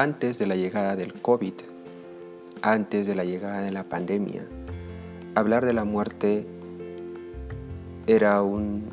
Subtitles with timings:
[0.00, 1.52] antes de la llegada del COVID,
[2.62, 4.46] antes de la llegada de la pandemia,
[5.34, 6.46] hablar de la muerte
[8.06, 8.88] era un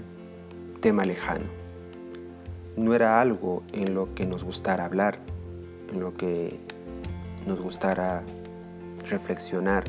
[0.81, 1.45] tema lejano.
[2.75, 5.19] No era algo en lo que nos gustara hablar,
[5.93, 6.59] en lo que
[7.45, 8.23] nos gustara
[9.09, 9.85] reflexionar,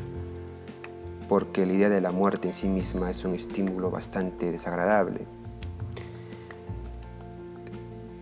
[1.28, 5.26] porque la idea de la muerte en sí misma es un estímulo bastante desagradable.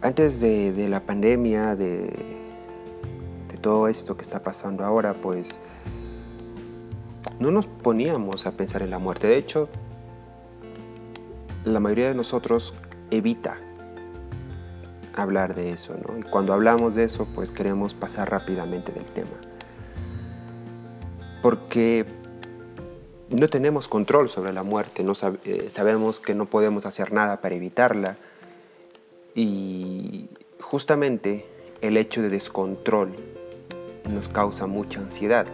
[0.01, 2.36] Antes de, la pandemia, de,
[3.67, 5.59] todo esto que está pasando ahora, pues
[7.41, 9.27] no nos poníamos a pensar en la muerte.
[9.27, 9.69] De hecho,
[11.65, 12.75] la mayoría de nosotros
[13.11, 13.59] evita
[15.17, 16.17] hablar de eso, ¿no?
[16.17, 19.37] Y cuando hablamos de eso, pues queremos pasar rápidamente del tema.
[21.43, 22.07] Porque
[23.31, 25.15] no tenemos control sobre la muerte, no
[25.45, 28.17] eh, sabemos que no podemos hacer nada para evitarla.
[29.35, 30.29] Y
[30.61, 31.49] justamente
[31.81, 33.36] el hecho de descontrol
[34.09, 35.47] nos causa mucha ansiedad.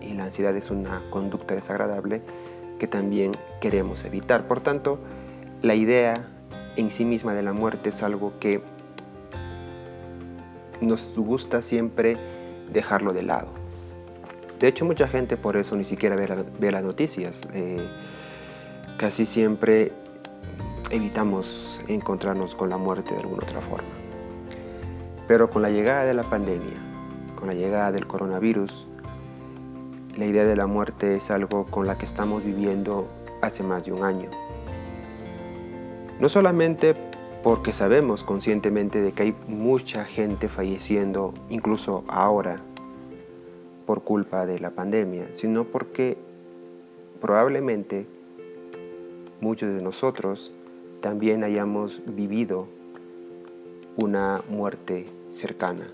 [0.00, 2.22] Y la ansiedad es una conducta desagradable
[2.78, 4.46] que también queremos evitar.
[4.46, 4.98] Por tanto,
[5.62, 6.28] la idea
[6.76, 8.62] en sí misma de la muerte es algo que
[10.80, 12.16] nos gusta siempre
[12.72, 13.48] dejarlo de lado.
[14.60, 17.42] De hecho, mucha gente por eso ni siquiera ve, las noticias.
[17.52, 17.86] Eh,
[18.96, 19.92] casi siempre
[20.90, 23.88] evitamos encontrarnos con la muerte de alguna otra forma.
[25.28, 26.85] Pero con la llegada de la pandemia,
[27.46, 28.88] la llegada del coronavirus,
[30.16, 33.06] la idea de la muerte es algo con la que estamos viviendo
[33.42, 34.30] hace más de un año.
[36.18, 36.94] No solamente
[37.42, 42.56] porque sabemos conscientemente de que hay mucha gente falleciendo, incluso ahora,
[43.84, 46.18] por culpa de la pandemia, sino porque
[47.20, 48.06] probablemente
[49.40, 50.52] muchos de nosotros
[51.00, 52.66] también hayamos vivido
[53.96, 55.88] una muerte cercana,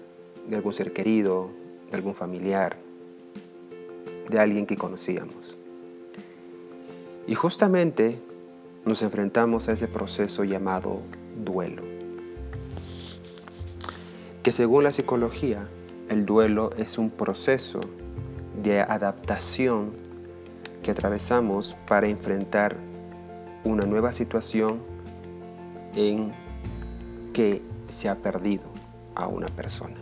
[0.49, 1.51] de algún ser querido,
[1.91, 2.77] de algún familiar,
[4.29, 5.59] de alguien que conocíamos.
[7.27, 8.19] Y justamente
[8.85, 11.03] nos enfrentamos a ese proceso llamado
[11.45, 11.83] duelo.
[14.43, 15.69] Que según la psicología,
[16.09, 17.81] el duelo es un proceso
[18.61, 19.93] de adaptación
[20.83, 22.77] que atravesamos para enfrentar
[23.65, 24.81] una nueva situación
[25.95, 26.33] en
[27.33, 28.65] que se ha perdido
[29.15, 30.02] a una persona.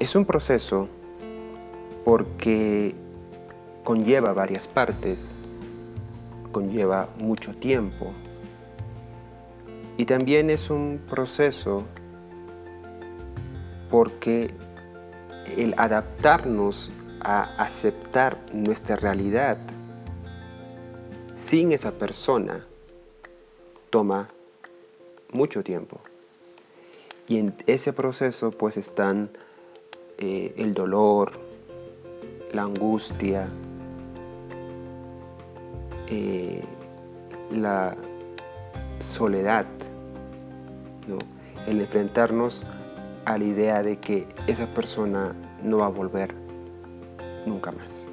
[0.00, 0.88] Es un proceso
[2.04, 2.94] porque
[3.84, 5.36] conlleva varias partes
[6.50, 8.12] conlleva mucho tiempo.
[9.96, 11.84] Y también es un proceso
[13.90, 14.50] porque
[15.56, 19.58] el adaptarnos a aceptar nuestra realidad
[21.34, 22.64] sin esa persona
[23.90, 24.28] toma
[25.32, 26.00] mucho tiempo.
[27.28, 29.30] Y en ese proceso pues están
[30.20, 31.32] eh, el dolor,
[32.52, 33.48] la angustia,
[36.08, 36.62] eh,
[37.50, 37.96] la
[38.98, 39.64] soledad,
[41.66, 42.66] el enfrentarnos
[43.24, 46.34] a la idea de que esa persona no va a volver
[47.46, 48.06] nunca más.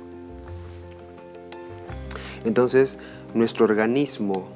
[2.46, 3.00] Entonces,
[3.34, 4.48] nuestro organismo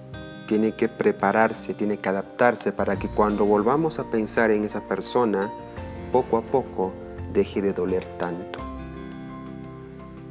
[0.48, 5.52] tiene que prepararse, tiene que adaptarse para que cuando volvamos a pensar en esa persona,
[6.14, 6.94] poco a poco
[7.34, 8.60] deje de doler tanto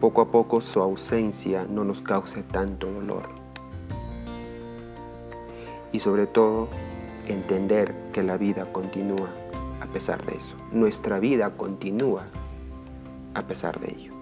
[0.01, 3.29] poco a poco su ausencia no nos cause tanto dolor.
[5.93, 6.69] Y sobre todo,
[7.29, 9.29] entender que la vida continúa
[9.81, 10.57] a pesar de eso.
[10.73, 12.27] Nuestra vida continúa
[13.35, 14.13] a pesar de ello.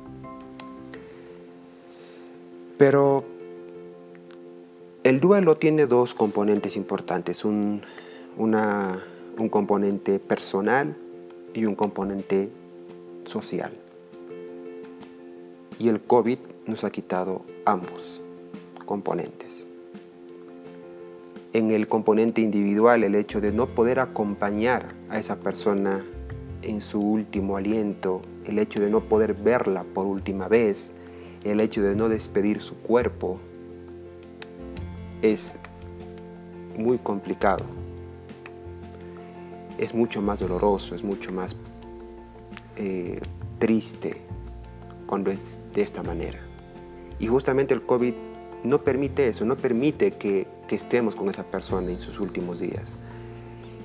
[2.77, 3.25] Pero
[5.05, 7.83] el duelo tiene dos componentes importantes, un,
[8.37, 10.97] un componente personal
[11.55, 12.51] y un componente
[13.29, 13.73] social
[15.79, 18.21] y el COVID nos ha quitado ambos
[18.85, 19.67] componentes.
[21.53, 26.05] En el componente individual, el hecho de no poder acompañar a esa persona
[26.63, 30.95] en su último aliento, el hecho de no poder verla por última vez,
[31.45, 33.39] el hecho de no despedir su cuerpo,
[35.23, 35.59] es
[36.77, 37.65] muy complicado.
[39.79, 41.55] Es mucho más doloroso, es mucho más
[42.79, 43.21] eh,
[43.59, 44.23] triste,
[45.07, 46.39] cuando es de esta manera.
[47.19, 48.15] Y justamente el COVID
[48.63, 52.99] no permite eso, no permite que, estemos con esa persona en sus últimos días.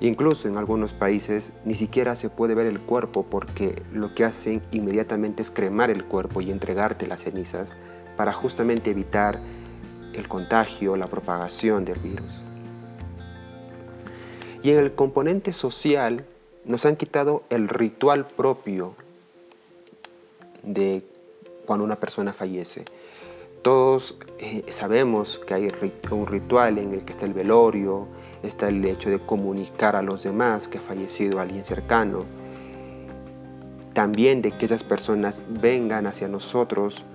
[0.02, 4.62] Incluso en algunos países ni siquiera se puede ver el cuerpo porque lo que hacen
[4.72, 7.78] inmediatamente es cremar el cuerpo y entregarte las cenizas
[8.18, 9.40] para justamente evitar
[10.14, 12.44] el contagio, la propagación del virus.
[14.62, 16.26] Y en el componente social
[16.66, 18.96] nos han quitado el ritual propio
[20.64, 21.04] de
[21.66, 22.86] cuando una persona fallece.
[23.62, 25.72] Todos eh, sabemos que hay
[26.12, 28.08] un ritual en el que está el velorio,
[28.44, 32.26] está el hecho de comunicar a los demás que ha fallecido alguien cercano,
[33.94, 37.06] también de que esas personas vengan hacia nosotros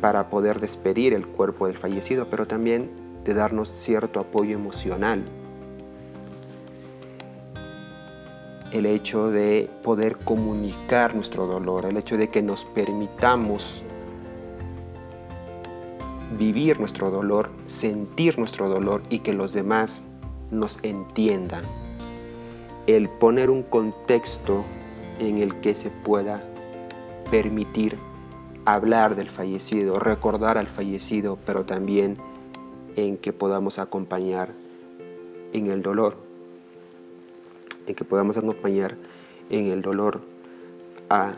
[0.00, 2.90] para poder despedir el cuerpo del fallecido, pero también
[3.24, 5.24] de darnos cierto apoyo emocional.
[8.72, 13.82] El hecho de poder comunicar nuestro dolor, el hecho de que nos permitamos
[16.38, 20.04] vivir nuestro dolor, sentir nuestro dolor y que los demás
[20.50, 21.64] nos entiendan.
[22.86, 24.64] El poner un contexto
[25.18, 26.42] en el que se pueda
[27.30, 27.98] permitir
[28.64, 32.16] hablar del fallecido, recordar al fallecido, pero también
[32.96, 34.50] en que podamos acompañar
[35.52, 36.16] en el dolor,
[37.86, 38.96] en que podamos acompañar
[39.50, 40.20] en el dolor
[41.08, 41.34] a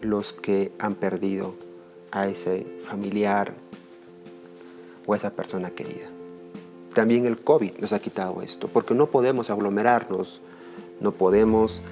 [0.00, 1.54] los que han perdido
[2.10, 3.52] a ese familiar
[5.06, 6.06] o a esa persona querida.
[6.94, 10.42] También el COVID nos ha quitado esto, porque no podemos aglomerarnos,
[11.00, 11.82] no podemos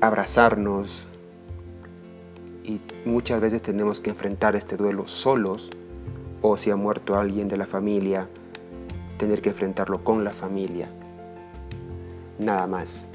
[0.00, 1.06] abrazarnos
[2.64, 5.70] y muchas veces tenemos que enfrentar este duelo solos
[6.42, 8.28] o si ha muerto alguien de la familia,
[9.20, 10.88] tener que enfrentarlo con la familia.
[12.38, 13.06] Nada más.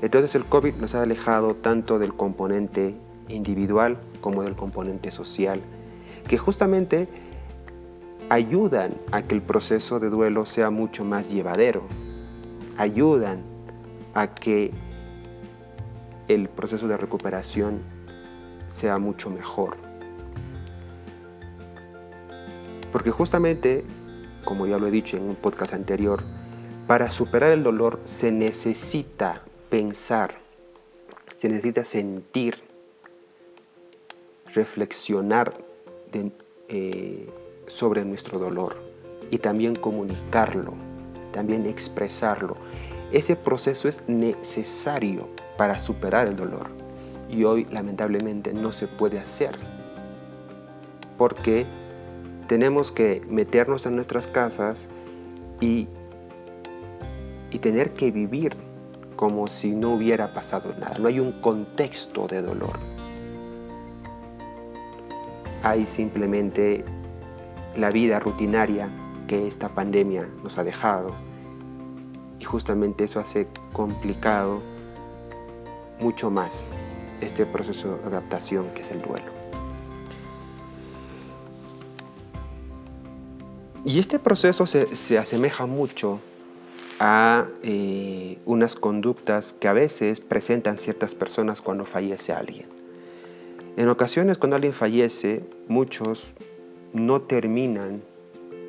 [0.00, 2.94] Entonces el COVID nos ha alejado tanto del componente
[3.28, 5.60] individual como del componente social,
[6.26, 7.08] que justamente
[8.30, 11.82] ayudan a que el proceso de duelo sea mucho más llevadero,
[12.78, 13.42] ayudan
[14.14, 14.72] a que
[16.28, 17.82] el proceso de recuperación
[18.66, 19.76] sea mucho mejor.
[22.92, 23.84] Porque justamente,
[24.48, 26.22] como ya lo he dicho en un podcast anterior,
[26.86, 30.38] para superar el dolor se necesita pensar,
[31.36, 32.56] se necesita sentir,
[34.54, 35.52] reflexionar
[36.70, 37.28] eh,
[37.66, 38.82] sobre nuestro dolor
[39.30, 40.72] y también comunicarlo,
[41.30, 42.56] también expresarlo.
[43.12, 45.28] Ese proceso es necesario
[45.58, 46.70] para superar el dolor
[47.28, 49.54] y hoy lamentablemente no se puede hacer
[51.18, 51.66] porque
[52.48, 54.88] tenemos que meternos en nuestras casas
[55.60, 55.86] y,
[57.50, 58.56] y tener que vivir
[59.16, 60.96] como si no hubiera pasado nada.
[60.98, 62.78] No hay un contexto de dolor.
[65.62, 66.84] Hay simplemente
[67.76, 68.88] la vida rutinaria
[69.26, 71.14] que esta pandemia nos ha dejado.
[72.40, 74.62] Y justamente eso hace complicado
[76.00, 76.72] mucho más
[77.20, 79.37] este proceso de adaptación que es el duelo.
[83.88, 86.20] Y este proceso se, asemeja mucho
[87.00, 92.66] a eh, unas conductas que a veces presentan ciertas personas cuando fallece alguien.
[93.78, 96.34] En ocasiones cuando alguien fallece, muchos
[96.92, 98.02] no terminan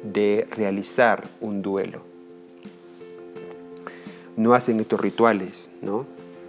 [0.04, 2.02] de realizar un duelo.
[4.38, 6.06] No hacen estos rituales, ¿no?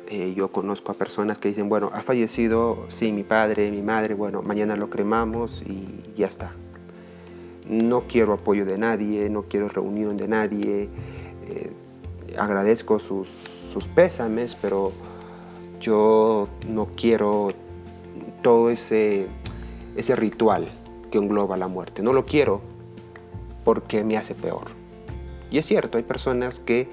[0.09, 4.15] Eh, yo conozco a personas que dicen, bueno, ha fallecido, sí, mi padre, mi madre,
[4.15, 6.53] bueno, mañana lo cremamos y ya está.
[7.71, 10.89] No quiero apoyo de nadie, no quiero reunión de nadie,
[11.47, 11.73] eh,
[12.37, 13.29] agradezco sus,
[13.73, 14.93] sus pésames, pero
[15.81, 17.53] yo no quiero
[18.43, 19.27] todo ese,
[19.97, 20.67] ese ritual
[21.11, 22.03] que engloba la muerte.
[22.03, 22.61] No lo quiero
[23.65, 24.65] porque me hace peor.
[25.51, 26.89] Y es cierto, hay personas que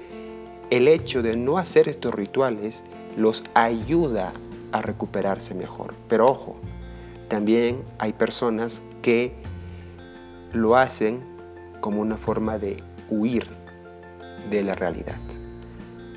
[0.70, 2.84] el hecho de no hacer estos rituales
[3.16, 4.32] los ayuda
[4.72, 5.94] a recuperarse mejor.
[6.08, 6.56] Pero ojo,
[7.28, 9.34] también hay personas que
[10.52, 11.20] lo hacen
[11.80, 12.76] como una forma de
[13.10, 13.46] huir
[14.50, 15.18] de la realidad.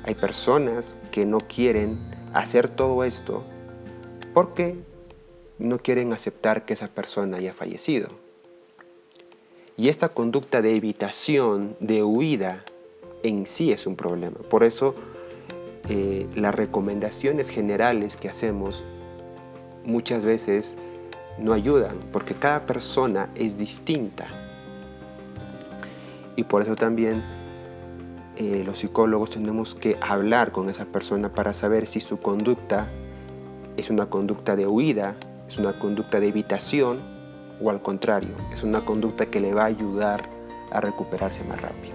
[0.04, 1.98] Hay personas que no quieren
[2.32, 3.44] hacer todo esto
[4.34, 4.76] porque
[5.58, 8.08] no quieren aceptar que esa persona haya fallecido.
[9.76, 12.64] Y esta conducta de evitación, de huida,
[13.22, 14.38] en sí es un problema.
[14.50, 14.94] Por eso
[15.88, 18.84] eh, las recomendaciones generales que hacemos
[19.84, 20.78] muchas veces
[21.38, 24.26] no ayudan, porque cada persona es distinta.
[26.36, 27.22] Y por eso también
[28.36, 32.88] eh, los psicólogos tenemos que hablar con esa persona para saber si su conducta
[33.76, 35.16] es una conducta de huida,
[35.48, 37.00] es una conducta de evitación
[37.60, 40.22] o al contrario, es una conducta que le va a ayudar
[40.70, 41.94] a recuperarse más rápido.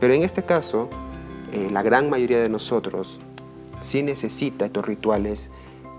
[0.00, 0.88] Pero en este caso,
[1.52, 3.20] eh, la gran mayoría de nosotros
[3.80, 5.50] sí necesita estos rituales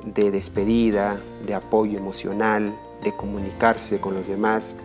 [0.06, 4.76] de despedida, de apoyo emocional, de comunicarse con los demás,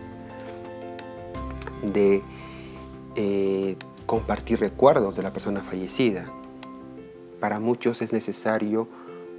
[1.81, 2.21] de
[3.15, 6.31] eh, compartir recuerdos de la persona fallecida.
[7.39, 8.87] Para muchos es necesario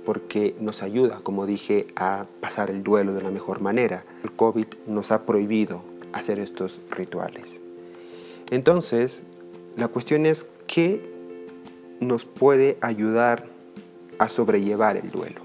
[0.04, 4.04] porque nos ayuda, como dije, a pasar el duelo de la mejor manera.
[4.24, 5.82] El COVID nos ha prohibido
[6.12, 7.60] hacer estos rituales.
[8.50, 9.24] Entonces,
[9.76, 11.08] la cuestión es qué
[12.00, 13.46] nos puede ayudar
[14.18, 15.42] a sobrellevar el duelo,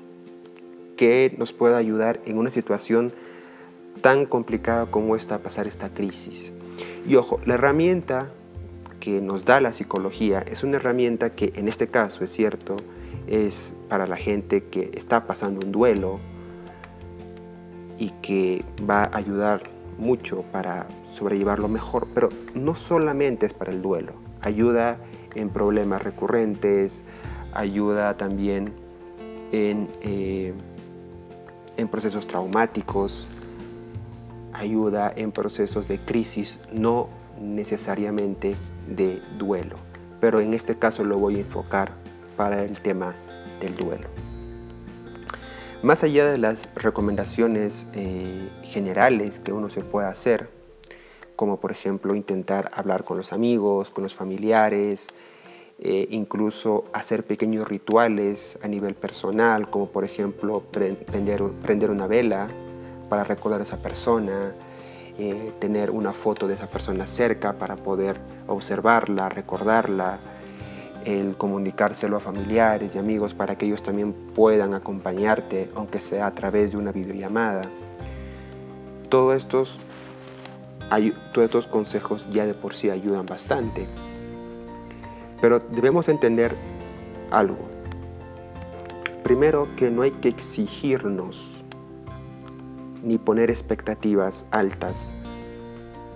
[0.96, 3.14] qué nos puede ayudar en una situación
[4.02, 6.54] tan complicada como esta a pasar esta crisis.
[7.08, 8.32] Y ojo, la herramienta
[9.00, 12.78] que nos da la psicología es una herramienta que en este caso es cierto,
[13.28, 16.20] es para la gente que está pasando un duelo
[17.98, 19.64] y que va a ayudar
[19.98, 25.00] mucho para sobrellevarlo mejor, pero no solamente es para el duelo, ayuda
[25.36, 27.04] en problemas recurrentes,
[27.54, 28.74] ayuda también
[29.52, 30.54] en, eh,
[31.78, 33.28] en procesos traumáticos,
[34.54, 38.56] ayuda en procesos de crisis, no necesariamente
[38.88, 39.78] de duelo.
[40.20, 41.92] Pero en este caso lo voy a enfocar
[42.38, 43.16] para el tema
[43.60, 44.08] del duelo.
[45.84, 50.50] Más allá de las recomendaciones eh, generales que uno se puede hacer,
[51.36, 55.10] como por ejemplo intentar hablar con los amigos, con los familiares,
[55.78, 62.48] eh, incluso hacer pequeños rituales a nivel personal, como por ejemplo prender, una vela
[63.10, 64.56] para recordar a esa persona,
[65.18, 68.18] eh, tener una foto de esa persona cerca para poder
[68.48, 70.20] observarla, recordarla,
[71.04, 76.34] el comunicárselo a familiares y amigos para que ellos también puedan acompañarte, aunque sea a
[76.34, 77.64] través de una videollamada.
[79.10, 79.80] Todos estos,
[81.34, 83.88] todos estos consejos ya de por sí ayudan bastante.
[85.42, 86.56] Pero debemos entender
[87.32, 87.70] algo.
[89.24, 91.64] Primero que no hay que exigirnos
[93.04, 95.14] ni poner expectativas altas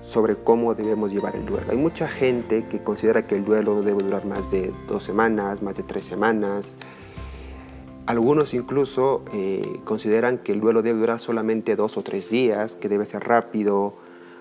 [0.01, 1.67] sobre cómo debemos llevar el duelo.
[1.69, 5.61] Hay mucha gente que considera que el duelo no debe durar más de dos semanas,
[5.61, 6.75] más de tres semanas.
[8.07, 12.89] Algunos incluso eh, consideran que el duelo debe durar solamente dos o tres días, que
[12.89, 13.93] debe ser rápido,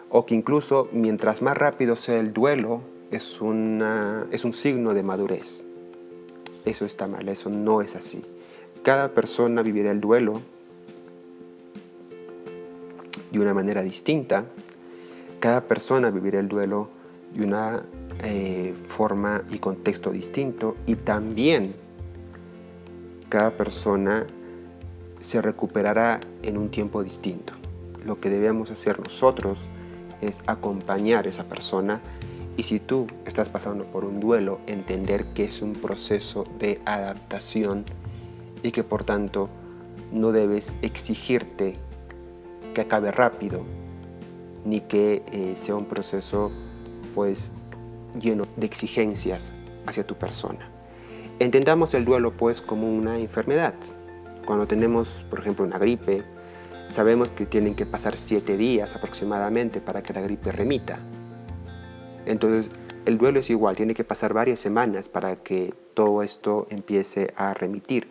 [0.09, 3.41] o que incluso mientras más rápido sea el duelo, es,
[4.33, 5.65] es un signo de madurez.
[6.65, 8.25] Eso está mal, eso no es así.
[8.83, 10.43] Cada persona vivirá el duelo
[13.31, 14.45] de una manera distinta.
[15.41, 16.89] Cada persona vivirá el duelo
[17.35, 17.83] de una
[18.25, 21.75] eh, forma y contexto distinto y también
[23.29, 24.27] cada persona
[25.21, 27.53] se recuperará en un tiempo distinto.
[28.05, 29.69] Lo que debemos hacer nosotros
[30.21, 32.01] es acompañar a esa persona
[32.59, 37.85] y si tú estás pasando por un duelo, entender que es un proceso de adaptación
[38.65, 39.49] y que por tanto
[40.11, 41.77] no debes exigirte
[42.75, 43.63] que acabe rápido,
[44.65, 46.51] ni que eh, sea un proceso
[47.15, 47.53] pues
[48.21, 49.53] lleno de exigencias
[49.87, 50.69] hacia tu persona.
[51.39, 53.75] Entendamos el duelo pues como una enfermedad.
[54.45, 56.25] Cuando tenemos, por ejemplo, una gripe,
[56.89, 60.99] sabemos que tienen que pasar siete días aproximadamente para que la gripe remita.
[62.29, 62.71] Entonces,
[63.07, 67.55] el duelo es igual, tiene que pasar varias semanas para que todo esto empiece a
[67.55, 68.07] remitir.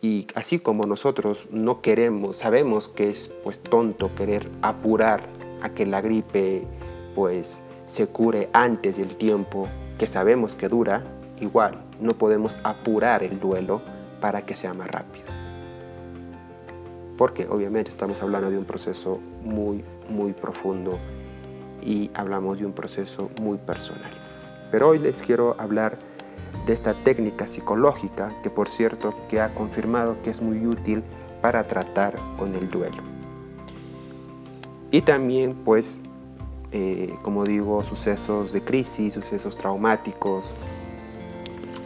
[0.00, 5.20] Y así como nosotros no queremos, sabemos que es pues tonto querer apurar
[5.60, 6.66] a que la gripe
[7.14, 9.68] pues se cure antes del tiempo
[9.98, 11.04] que sabemos que dura,
[11.40, 13.82] igual no podemos apurar el duelo
[14.20, 15.26] para que sea más rápido.
[17.18, 20.98] Porque obviamente estamos hablando de un proceso muy, muy profundo
[21.82, 24.10] y hablamos de un proceso muy personal.
[24.70, 25.98] Pero hoy les quiero hablar
[26.66, 31.02] de esta técnica psicológica que por cierto que ha confirmado que es muy útil
[31.40, 33.02] para tratar con el duelo.
[34.90, 36.00] Y también pues,
[36.72, 40.54] eh, como digo, sucesos de crisis, sucesos traumáticos,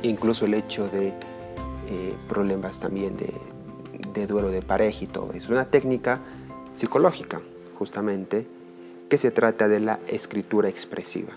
[0.02, 3.32] incluso el hecho de eh, problemas también de,
[4.14, 5.32] de duelo de pareja y todo.
[5.32, 6.20] Es una técnica
[6.73, 7.40] psicológica,
[7.78, 8.47] justamente,
[9.11, 11.37] que se trata de la escritura expresiva.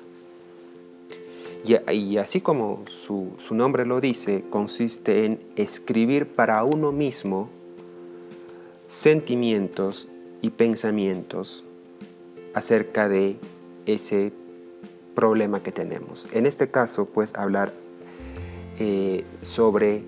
[1.66, 7.50] Y, así como su, nombre lo dice, consiste en escribir para uno mismo
[8.90, 10.10] sentimientos
[10.42, 11.64] y pensamientos
[12.54, 13.38] acerca de
[13.86, 14.34] ese
[15.16, 16.28] problema que tenemos.
[16.34, 17.74] En este caso, pues hablar
[18.78, 20.04] eh, sobre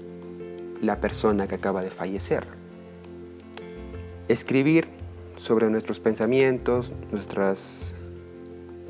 [0.82, 2.46] la persona que acaba de fallecer.
[4.28, 4.90] Escribir
[5.36, 7.96] sobre nuestros pensamientos, nuestras,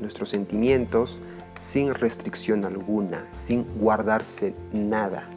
[0.00, 1.20] nuestros sentimientos,
[1.56, 5.28] sin restricción alguna, sin guardarse nada.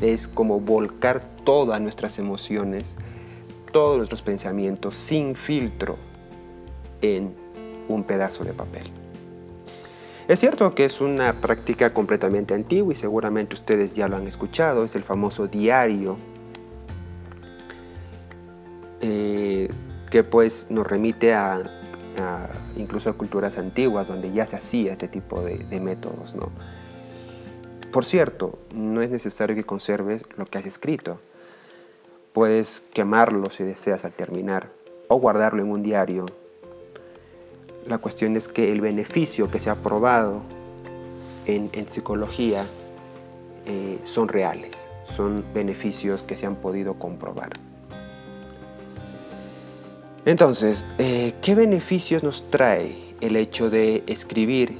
[0.00, 2.94] Es como volcar todas nuestras emociones,
[3.72, 5.96] todos nuestros pensamientos sin filtro
[7.02, 7.34] en
[7.88, 8.90] un pedazo de papel.
[10.26, 14.84] Es cierto que es una práctica completamente antigua y seguramente ustedes ya lo han escuchado,
[14.84, 16.16] es el famoso diario,
[19.00, 19.68] eh,
[20.10, 21.62] que pues nos remite a,
[22.76, 26.34] incluso a culturas antiguas donde ya se hacía este tipo de, métodos.
[26.34, 26.50] ¿no?
[27.92, 31.20] Por cierto, no es necesario que conserves lo que has escrito.
[32.32, 34.70] Puedes quemarlo si deseas al terminar
[35.08, 36.26] o guardarlo en un diario
[37.86, 40.42] la cuestión es que el beneficio que se ha probado
[41.46, 42.64] en, psicología
[43.66, 47.69] eh, son reales, son beneficios que se han podido comprobar.
[50.26, 54.76] Entonces, eh, ¿qué beneficios nos trae el hecho de escribir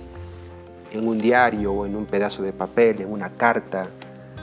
[0.92, 3.88] en un diario o en un pedazo de papel, en una carta,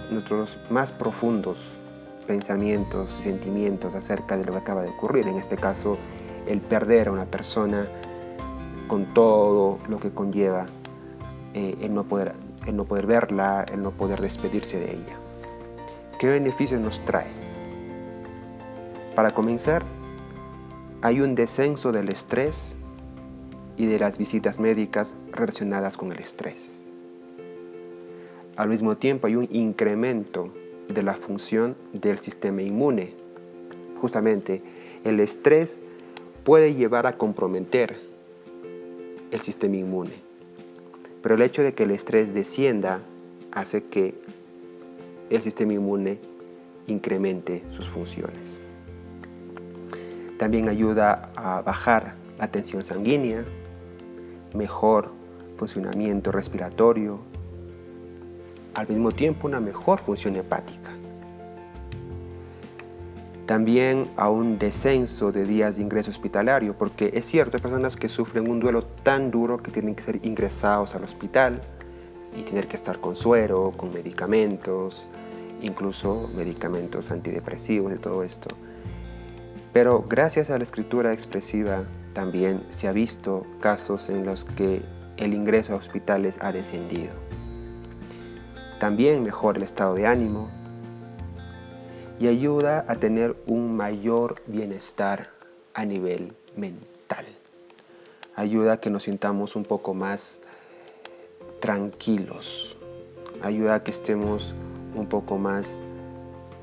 [0.09, 1.79] nuestros más profundos
[2.25, 5.27] pensamientos sentimientos acerca de lo que acaba de ocurrir?
[5.27, 5.99] En este caso,
[6.47, 7.87] el perder a una persona
[8.87, 10.65] con todo lo que conlleva
[11.53, 12.33] eh, el, no poder,
[12.65, 15.17] el no poder verla, el no poder despedirse de ella.
[16.17, 17.27] ¿Qué beneficios nos trae?
[19.13, 19.83] Para comenzar,
[21.01, 22.77] hay un descenso del estrés
[23.77, 26.83] y de las visitas médicas relacionadas con el estrés.
[28.55, 30.51] Al mismo tiempo hay un incremento
[30.89, 33.13] de la función del sistema inmune.
[33.97, 34.63] Justamente,
[35.03, 35.83] el estrés
[36.43, 37.99] puede llevar a comprometer
[39.29, 40.13] el sistema inmune.
[41.21, 43.01] Pero el hecho de que el estrés descienda
[43.51, 44.15] hace que
[45.29, 46.19] el sistema inmune
[46.87, 48.61] incremente sus funciones.
[50.37, 53.43] También ayuda a bajar la tensión sanguínea,
[54.53, 55.11] mejor
[55.55, 57.19] funcionamiento respiratorio,
[58.73, 60.97] al mismo tiempo una mejor función hepática
[63.47, 68.09] también a un descenso de días de ingreso hospitalario, porque es cierto, hay personas que
[68.09, 71.61] sufren un duelo tan duro que tienen que ser ingresados al hospital
[72.35, 75.07] y tener que estar con suero, con medicamentos,
[75.61, 78.49] incluso medicamentos antidepresivos y todo esto.
[79.77, 84.81] Pero gracias a la escritura expresiva también se ha visto casos en los que
[85.17, 87.11] el ingreso a hospitales ha descendido.
[88.79, 90.49] También mejora el estado de ánimo,
[92.19, 95.29] y ayuda a tener un mayor bienestar
[95.75, 97.27] a nivel mental.
[98.35, 100.41] Ayuda a que nos sintamos un poco más
[101.59, 102.79] tranquilos.
[103.43, 104.55] Ayuda a que estemos
[104.95, 105.83] un poco más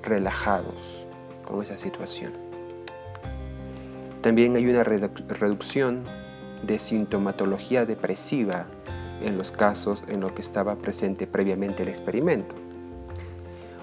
[0.03, 1.07] relajados
[1.47, 2.44] con esa situación.
[4.25, 6.03] También hay una reducción
[6.63, 8.65] de sintomatología depresiva
[9.21, 12.55] en los casos en los que estaba presente previamente el experimento.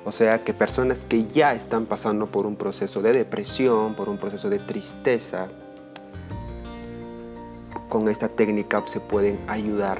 [0.04, 4.18] O sea que personas que ya están pasando por un proceso de depresión, por un
[4.18, 5.48] proceso de tristeza,
[7.88, 10.00] con esta técnica se pueden ayudar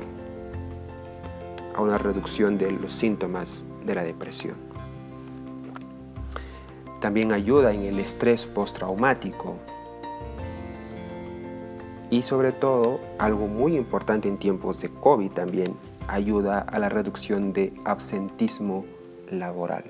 [1.76, 4.56] a una reducción de los síntomas de la depresión.
[7.00, 9.58] También ayuda en el estrés postraumático.
[12.12, 15.76] Y sobre todo, algo muy importante en tiempos de COVID también,
[16.10, 18.86] ayuda a la reducción de absentismo
[19.32, 19.86] laboral.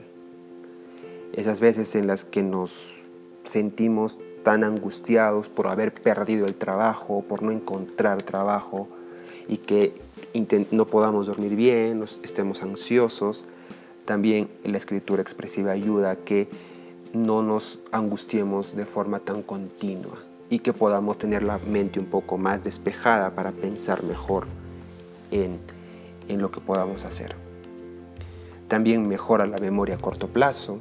[1.33, 2.99] Esas veces en las que nos
[3.43, 8.87] sentimos tan angustiados por haber perdido el trabajo, por no encontrar trabajo
[9.47, 9.95] y que
[10.69, 13.45] no podamos dormir bien, estemos ansiosos,
[14.05, 16.49] también la escritura expresiva ayuda a que
[17.13, 20.19] no nos angustiemos de forma tan continua
[20.51, 24.47] y que podamos tener la mente un poco más despejada para pensar mejor
[25.31, 25.59] en,
[26.27, 27.35] en lo que podamos hacer.
[28.67, 30.77] También mejora la memoria a corto plazo,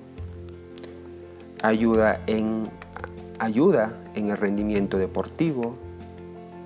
[1.62, 2.68] ayuda en,
[3.38, 5.76] ayuda en el rendimiento deportivo,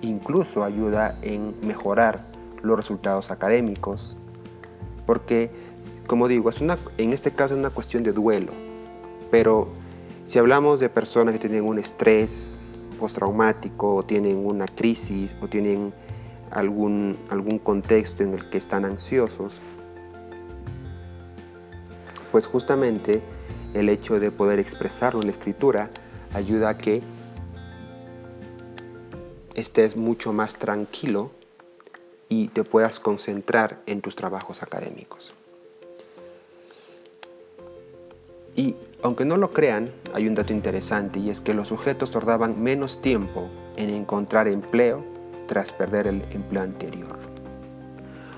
[0.01, 2.25] incluso ayuda en mejorar
[2.63, 4.17] los resultados académicos,
[5.05, 5.51] porque,
[6.07, 8.53] como digo, es una, en este caso es una cuestión de duelo,
[9.31, 9.69] pero
[10.25, 12.61] si hablamos de personas que tienen un estrés
[13.05, 15.93] postraumático o tienen una crisis o tienen
[16.51, 19.61] algún, algún contexto en el que están ansiosos,
[22.33, 23.21] pues justamente
[23.75, 25.91] el hecho de poder expresarlo en la escritura
[26.33, 27.03] ayuda a que
[29.53, 31.31] estés mucho más tranquilo
[32.31, 35.35] y te puedas concentrar en tus trabajos académicos.
[38.57, 42.63] Y aunque no lo crean, hay un dato interesante y es que los sujetos tardaban
[42.63, 45.05] menos tiempo en encontrar empleo
[45.47, 47.19] tras perder el empleo anterior.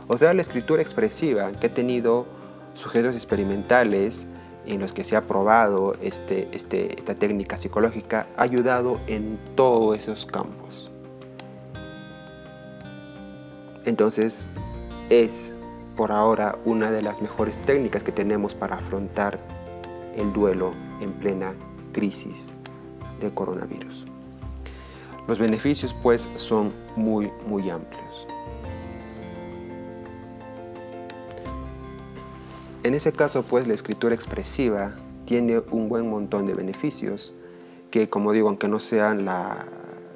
[0.08, 2.26] O sea, la escritura expresiva que ha tenido
[2.74, 4.26] sujetos experimentales
[4.66, 9.96] en los que se ha probado este, este, esta técnica psicológica ha ayudado en todos
[9.96, 10.90] esos campos.
[13.84, 14.46] Entonces,
[15.10, 15.54] es
[15.94, 19.38] por ahora una de las mejores técnicas que tenemos para afrontar
[20.16, 21.54] el duelo en plena
[21.92, 22.50] crisis
[23.20, 24.06] de coronavirus.
[25.28, 28.28] Los beneficios pues son muy muy amplios.
[32.82, 37.34] En ese caso pues la escritura expresiva tiene un buen montón de beneficios
[37.90, 39.66] que como digo aunque no sean la,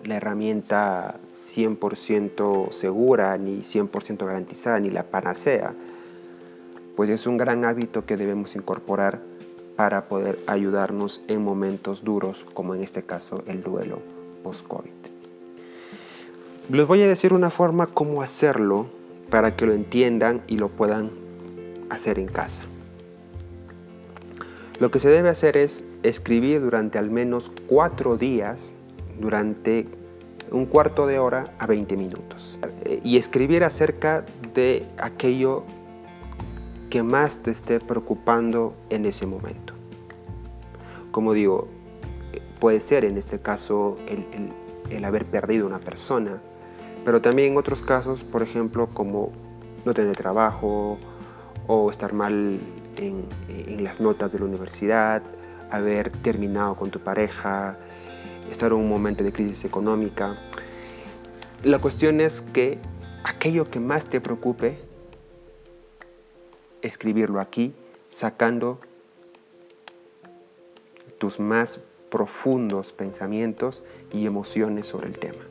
[0.04, 5.74] la herramienta 100% segura ni 100% garantizada ni la panacea,
[6.96, 9.29] pues es un gran hábito que debemos incorporar
[9.80, 14.02] para poder ayudarnos en momentos duros como en este caso el duelo
[14.42, 14.92] post-COVID.
[16.68, 18.88] Les voy a decir una forma cómo hacerlo
[19.30, 21.12] para que lo entiendan y lo puedan
[21.88, 22.64] hacer en casa.
[24.78, 28.74] Lo que se debe hacer es escribir durante al menos cuatro días,
[29.18, 29.86] durante
[30.50, 32.58] un cuarto de hora a 20 minutos.
[33.02, 35.64] Y escribir acerca de aquello
[36.90, 39.74] que más te esté preocupando en ese momento.
[41.10, 41.68] Como digo,
[42.58, 44.52] puede ser en este caso el,
[44.90, 46.42] el haber perdido una persona,
[47.04, 49.32] pero también en otros casos, por ejemplo, como
[49.84, 50.98] no tener trabajo
[51.66, 52.60] o estar mal
[52.96, 53.28] en,
[53.82, 55.22] las notas de la universidad,
[55.70, 57.78] haber terminado con tu pareja,
[58.50, 60.36] estar en un momento de crisis económica.
[61.62, 62.78] La cuestión es que
[63.24, 64.80] aquello que más te preocupe,
[66.82, 67.74] escribirlo aquí,
[68.08, 68.80] sacando
[71.18, 75.44] tus más profundos pensamientos y emociones sobre el tema.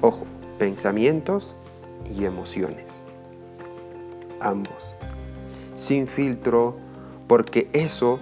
[0.00, 0.24] Ojo,
[0.58, 1.54] pensamientos
[2.14, 3.02] y emociones.
[4.40, 4.96] Ambos
[5.80, 6.76] sin filtro,
[7.26, 8.20] porque eso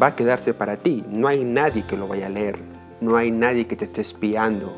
[0.00, 1.02] va a quedarse para ti.
[1.08, 2.58] No hay nadie que lo vaya a leer,
[3.00, 4.72] no hay nadie que te esté espiando.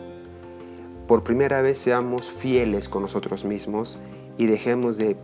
[1.08, 3.98] Por primera vez seamos fieles con nosotros mismos
[4.38, 5.16] y dejemos de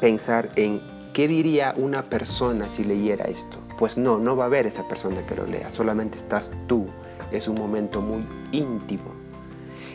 [0.00, 0.80] pensar en
[1.12, 3.58] qué diría una persona si leyera esto.
[3.78, 6.86] Pues no, no va a haber esa persona que lo lea, solamente estás tú.
[7.32, 9.12] Es un momento muy íntimo.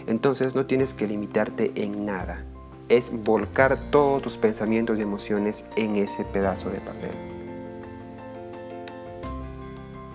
[0.08, 2.46] Entonces no tienes que limitarte en nada
[2.90, 7.12] es volcar todos tus pensamientos y emociones en ese pedazo de papel.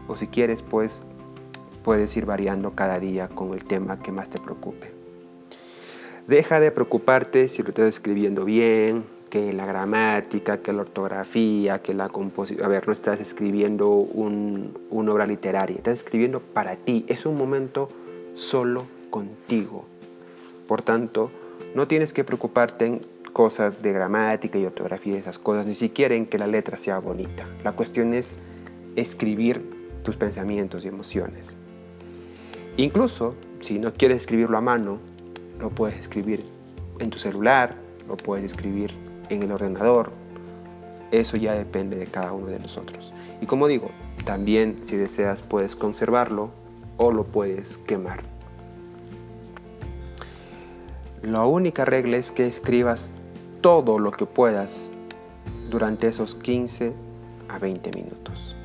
[0.07, 1.05] O si quieres, pues
[1.83, 4.93] puedes ir variando cada día con el tema que más te preocupe.
[6.27, 11.95] Deja de preocuparte si lo estás escribiendo bien, que la gramática, que la ortografía, que
[11.95, 12.65] la composición.
[12.65, 17.05] A ver, no estás escribiendo una obra literaria, estás escribiendo para ti.
[17.09, 17.89] Es un momento
[18.35, 19.85] solo contigo.
[20.67, 21.31] Por tanto,
[21.75, 23.01] no tienes que preocuparte en
[23.33, 27.47] cosas de gramática y ortografía esas cosas, ni siquiera en que la letra sea bonita.
[27.63, 28.37] La cuestión es
[28.97, 29.63] escribir
[30.03, 31.57] tus pensamientos y emociones.
[32.77, 34.99] Incluso si no quieres escribirlo a mano,
[35.59, 36.45] lo puedes escribir
[36.99, 40.13] en tu celular, lo puedes escribir en el ordenador.
[41.11, 43.13] Eso ya depende de cada uno de nosotros.
[43.41, 43.91] Y como digo,
[44.25, 46.51] también si deseas puedes conservarlo
[46.97, 48.23] o lo puedes quemar.
[51.23, 53.13] La única regla es que escribas
[53.61, 54.93] todo lo que puedas
[55.71, 56.93] durante esos 15
[57.49, 58.57] a 20 minutos.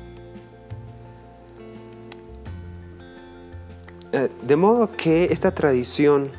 [4.12, 6.30] Eh, de modo que esta tradición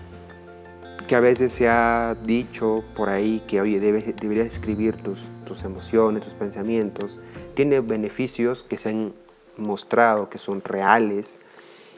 [1.08, 5.64] que a veces se ha dicho por ahí que oye, debes, deberías escribir tus, tus
[5.64, 7.20] emociones, tus pensamientos,
[7.54, 9.14] tiene beneficios que se han
[9.58, 11.40] mostrado que son reales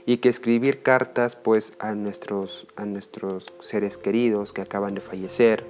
[0.06, 5.66] y que escribir cartas pues a nuestros, a nuestros seres queridos que acaban de fallecer,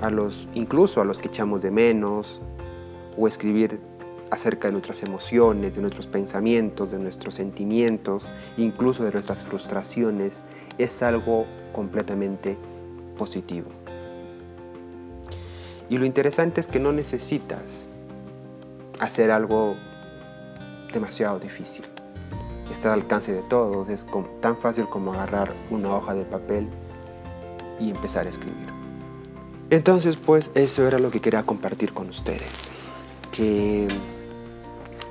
[0.00, 2.40] a los, incluso a los que echamos de menos,
[3.16, 3.78] o escribir
[4.30, 10.42] acerca de nuestras emociones, de nuestros pensamientos, de nuestros sentimientos, incluso de nuestras frustraciones,
[10.78, 12.56] es algo completamente
[13.18, 13.68] positivo.
[15.88, 17.88] Y lo interesante es que no necesitas
[19.00, 19.76] hacer algo
[20.92, 21.84] demasiado difícil
[22.72, 24.06] está al alcance de todos, es
[24.40, 26.68] tan fácil como agarrar una hoja de papel
[27.78, 28.68] y empezar a escribir.
[29.70, 32.72] Entonces, pues eso era lo que quería compartir con ustedes,
[33.32, 33.88] que,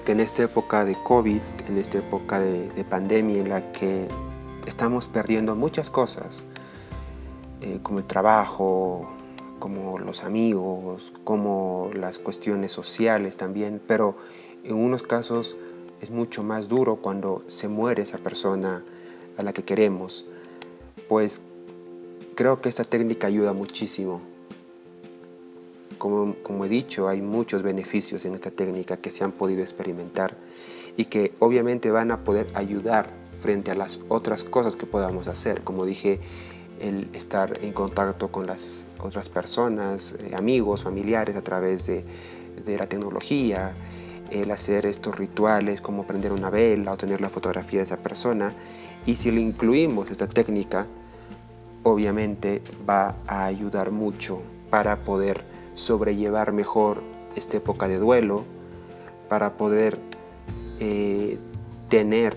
[0.10, 4.08] que en esta época de COVID, en esta época de, pandemia en la que
[4.66, 6.48] estamos perdiendo muchas cosas,
[7.62, 9.08] eh, como el trabajo,
[9.60, 14.16] como los amigos, como las cuestiones sociales también, pero
[14.64, 15.58] en unos casos
[16.02, 18.84] es mucho más duro cuando se muere esa persona
[19.38, 20.26] a la que queremos,
[21.08, 21.44] pues
[22.34, 24.22] creo que esta técnica ayuda muchísimo.
[26.00, 30.36] Como, como, he dicho, hay muchos beneficios en esta técnica que se han podido experimentar
[30.98, 35.62] y que obviamente van a poder ayudar frente a las otras cosas que podamos hacer.
[35.62, 36.20] Como dije,
[36.80, 42.04] el estar en contacto con las otras personas, eh, amigos, familiares a través de,
[42.66, 43.76] de la tecnología,
[44.32, 48.54] el hacer estos rituales como prender una vela o tener la fotografía de esa persona.
[49.06, 50.88] Y si le incluimos esta técnica,
[51.84, 55.44] obviamente va a ayudar mucho para poder
[55.76, 57.02] sobrellevar mejor
[57.36, 58.46] esta época de duelo,
[59.30, 60.00] para poder
[60.80, 61.38] eh,
[61.88, 62.36] tener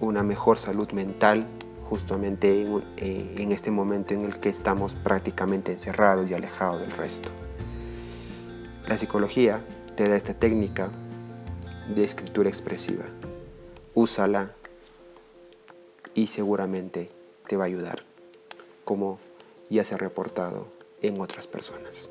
[0.00, 1.46] una mejor salud mental
[1.88, 6.90] justamente en, eh, en, este momento en el que estamos prácticamente encerrados y alejados del
[6.92, 7.28] resto.
[8.88, 9.62] La psicología
[9.94, 10.90] te da esta técnica
[11.94, 13.04] de escritura expresiva.
[13.94, 14.52] Úsala
[16.14, 17.10] y seguramente
[17.46, 18.02] te va a ayudar,
[18.84, 19.18] como
[19.68, 20.66] ya se ha reportado
[21.02, 22.08] en otras personas.